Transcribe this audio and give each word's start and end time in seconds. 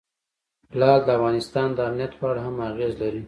لعل 0.79 1.01
د 1.05 1.09
افغانستان 1.17 1.67
د 1.73 1.79
امنیت 1.89 2.11
په 2.19 2.25
اړه 2.31 2.41
هم 2.45 2.55
اغېز 2.69 2.93
لري. 3.01 3.19